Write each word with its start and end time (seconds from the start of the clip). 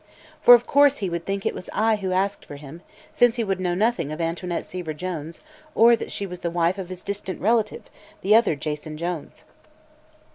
For 0.41 0.55
of 0.55 0.65
course 0.65 0.97
he 0.97 1.11
would 1.11 1.27
think 1.27 1.45
it 1.45 1.53
was 1.53 1.69
I 1.71 1.97
who 1.97 2.11
asked 2.11 2.43
for 2.43 2.55
him, 2.55 2.81
since 3.13 3.35
he 3.35 3.43
would 3.43 3.59
know 3.59 3.75
nothing 3.75 4.11
of 4.11 4.19
Antoinette 4.19 4.65
Seaver 4.65 4.95
Jones 4.95 5.41
or 5.75 5.95
that 5.95 6.11
she 6.11 6.25
was 6.25 6.39
the 6.39 6.49
wife 6.49 6.79
of 6.79 6.89
his 6.89 7.03
distant 7.03 7.39
relative, 7.39 7.83
the 8.21 8.33
other 8.35 8.55
Jason 8.55 8.97
Jones. 8.97 9.43